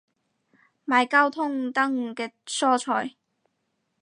[0.87, 3.17] 買交通燈嘅蔬菜